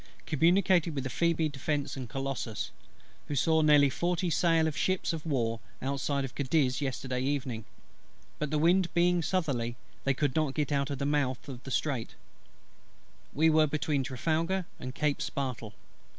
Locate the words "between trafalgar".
13.67-14.65